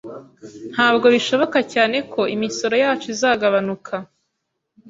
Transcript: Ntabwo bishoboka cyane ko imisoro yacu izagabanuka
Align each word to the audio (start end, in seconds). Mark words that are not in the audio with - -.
Ntabwo 0.73 1.05
bishoboka 1.15 1.59
cyane 1.73 1.97
ko 2.11 2.21
imisoro 2.35 2.75
yacu 2.83 3.07
izagabanuka 3.15 3.93